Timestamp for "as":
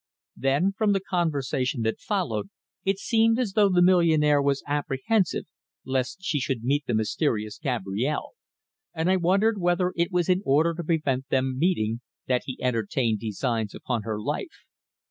3.37-3.53